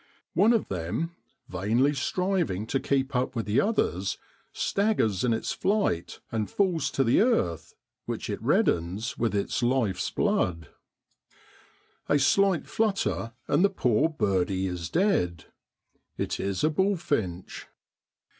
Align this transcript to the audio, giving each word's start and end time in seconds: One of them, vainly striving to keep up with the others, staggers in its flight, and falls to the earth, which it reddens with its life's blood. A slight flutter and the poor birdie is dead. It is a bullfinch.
One 0.33 0.51
of 0.51 0.67
them, 0.67 1.15
vainly 1.47 1.93
striving 1.93 2.65
to 2.65 2.79
keep 2.79 3.15
up 3.15 3.35
with 3.35 3.45
the 3.45 3.61
others, 3.61 4.17
staggers 4.51 5.23
in 5.23 5.31
its 5.31 5.51
flight, 5.51 6.19
and 6.31 6.49
falls 6.49 6.89
to 6.93 7.03
the 7.03 7.21
earth, 7.21 7.75
which 8.05 8.27
it 8.27 8.41
reddens 8.41 9.19
with 9.19 9.35
its 9.35 9.61
life's 9.61 10.09
blood. 10.09 10.69
A 12.09 12.17
slight 12.17 12.65
flutter 12.65 13.33
and 13.47 13.63
the 13.63 13.69
poor 13.69 14.09
birdie 14.09 14.65
is 14.65 14.89
dead. 14.89 15.45
It 16.17 16.39
is 16.39 16.63
a 16.63 16.71
bullfinch. 16.71 17.67